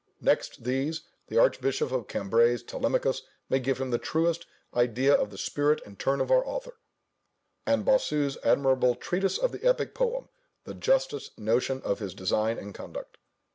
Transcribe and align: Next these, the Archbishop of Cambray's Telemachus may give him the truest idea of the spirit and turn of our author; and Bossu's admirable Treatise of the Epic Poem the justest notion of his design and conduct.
Next 0.19 0.63
these, 0.63 1.03
the 1.27 1.37
Archbishop 1.37 1.91
of 1.91 2.07
Cambray's 2.07 2.63
Telemachus 2.63 3.21
may 3.51 3.59
give 3.59 3.79
him 3.79 3.91
the 3.91 3.99
truest 3.99 4.47
idea 4.73 5.13
of 5.13 5.29
the 5.29 5.37
spirit 5.37 5.79
and 5.85 5.99
turn 5.99 6.19
of 6.21 6.31
our 6.31 6.43
author; 6.43 6.79
and 7.67 7.85
Bossu's 7.85 8.35
admirable 8.43 8.95
Treatise 8.95 9.37
of 9.37 9.51
the 9.51 9.63
Epic 9.63 9.93
Poem 9.93 10.29
the 10.63 10.73
justest 10.73 11.37
notion 11.37 11.83
of 11.83 11.99
his 11.99 12.15
design 12.15 12.57
and 12.57 12.73
conduct. 12.73 13.19